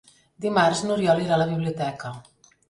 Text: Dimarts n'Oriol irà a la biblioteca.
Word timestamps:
Dimarts 0.45 0.81
n'Oriol 0.87 1.21
irà 1.27 1.37
a 1.37 1.39
la 1.43 1.47
biblioteca. 1.53 2.13